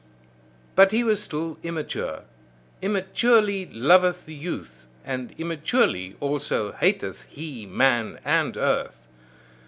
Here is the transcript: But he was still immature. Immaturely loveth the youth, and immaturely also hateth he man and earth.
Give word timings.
But 0.73 0.91
he 0.91 1.03
was 1.03 1.21
still 1.21 1.59
immature. 1.61 2.23
Immaturely 2.81 3.67
loveth 3.67 4.25
the 4.25 4.33
youth, 4.33 4.87
and 5.05 5.35
immaturely 5.37 6.15
also 6.19 6.71
hateth 6.71 7.25
he 7.29 7.67
man 7.67 8.19
and 8.25 8.57
earth. 8.57 9.05